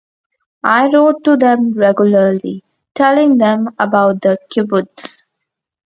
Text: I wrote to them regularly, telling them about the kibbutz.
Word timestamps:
I 0.63 0.87
wrote 0.87 1.23
to 1.25 1.37
them 1.37 1.73
regularly, 1.73 2.63
telling 2.95 3.37
them 3.37 3.67
about 3.77 4.23
the 4.23 4.39
kibbutz. 4.51 5.29